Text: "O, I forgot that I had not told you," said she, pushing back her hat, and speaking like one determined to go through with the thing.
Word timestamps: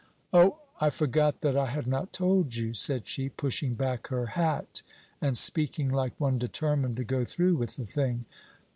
"O, 0.33 0.57
I 0.79 0.89
forgot 0.89 1.41
that 1.41 1.55
I 1.55 1.67
had 1.67 1.85
not 1.85 2.11
told 2.11 2.55
you," 2.55 2.73
said 2.73 3.07
she, 3.07 3.29
pushing 3.29 3.75
back 3.75 4.07
her 4.07 4.25
hat, 4.25 4.81
and 5.21 5.37
speaking 5.37 5.89
like 5.89 6.19
one 6.19 6.39
determined 6.39 6.97
to 6.97 7.03
go 7.03 7.23
through 7.23 7.57
with 7.57 7.75
the 7.75 7.85
thing. 7.85 8.25